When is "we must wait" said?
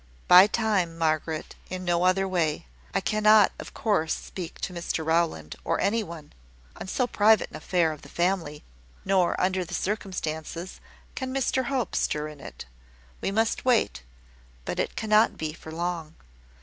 13.21-14.01